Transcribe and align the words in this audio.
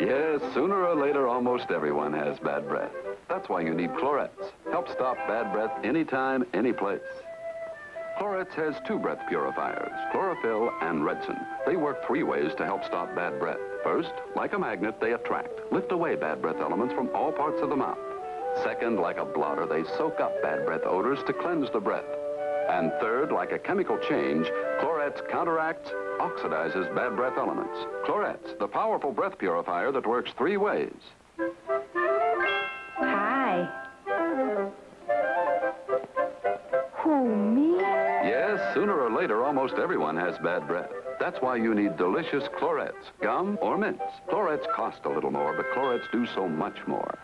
Yes, 0.00 0.40
sooner 0.54 0.84
or 0.84 0.94
later, 0.94 1.26
almost 1.26 1.70
everyone 1.70 2.12
has 2.12 2.38
bad 2.38 2.68
breath. 2.68 2.92
That's 3.28 3.48
why 3.48 3.62
you 3.62 3.74
need 3.74 3.96
Clorets. 3.96 4.52
Help 4.70 4.88
stop 4.88 5.16
bad 5.26 5.52
breath 5.52 5.72
anytime, 5.84 6.44
any 6.54 6.72
place. 6.72 7.00
Clorets 8.16 8.54
has 8.54 8.74
two 8.86 8.98
breath 8.98 9.20
purifiers, 9.28 9.92
chlorophyll 10.12 10.70
and 10.82 11.02
Retsyn. 11.02 11.38
They 11.66 11.76
work 11.76 12.06
three 12.06 12.22
ways 12.22 12.52
to 12.58 12.64
help 12.64 12.84
stop 12.84 13.14
bad 13.16 13.40
breath. 13.40 13.58
First, 13.82 14.12
like 14.36 14.52
a 14.52 14.58
magnet, 14.58 15.00
they 15.00 15.14
attract, 15.14 15.50
lift 15.72 15.90
away 15.90 16.14
bad 16.14 16.42
breath 16.42 16.60
elements 16.60 16.94
from 16.94 17.10
all 17.12 17.32
parts 17.32 17.60
of 17.60 17.68
the 17.68 17.76
mouth. 17.76 17.98
Second, 18.62 19.00
like 19.00 19.18
a 19.18 19.24
blotter, 19.24 19.66
they 19.66 19.84
soak 19.96 20.20
up 20.20 20.40
bad 20.42 20.64
breath 20.64 20.82
odors 20.84 21.18
to 21.26 21.32
cleanse 21.32 21.70
the 21.70 21.80
breath. 21.80 22.04
And 22.68 22.92
third, 23.00 23.32
like 23.32 23.52
a 23.52 23.58
chemical 23.58 23.98
change, 23.98 24.46
Clorets 24.80 25.20
counteracts, 25.30 25.90
oxidizes 26.20 26.94
bad 26.94 27.16
breath 27.16 27.38
elements. 27.38 27.76
Clorets, 28.04 28.50
the 28.60 28.68
powerful 28.68 29.10
breath 29.10 29.38
purifier 29.38 29.90
that 29.90 30.06
works 30.06 30.30
three 30.36 30.56
ways. 30.56 30.92
Hi. 32.96 33.68
Who, 37.02 37.34
me? 37.34 37.78
Yes, 37.78 38.74
sooner 38.74 39.00
or 39.00 39.10
later, 39.10 39.44
almost 39.44 39.74
everyone 39.74 40.16
has 40.16 40.36
bad 40.38 40.66
breath. 40.66 40.90
That's 41.18 41.40
why 41.40 41.56
you 41.56 41.74
need 41.74 41.96
delicious 41.96 42.44
Clorets, 42.58 43.10
gum 43.22 43.58
or 43.62 43.78
mints. 43.78 44.04
Clorets 44.28 44.66
cost 44.74 45.04
a 45.04 45.08
little 45.08 45.30
more, 45.30 45.54
but 45.56 45.70
Clorets 45.72 46.06
do 46.12 46.26
so 46.26 46.46
much 46.46 46.86
more. 46.86 47.18